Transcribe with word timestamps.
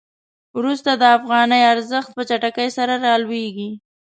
وروسته 0.57 0.91
د 0.95 1.03
افغانۍ 1.17 1.61
ارزښت 1.73 2.09
په 2.15 2.21
چټکۍ 2.29 2.69
سره 2.77 2.93
رالویږي. 3.05 3.69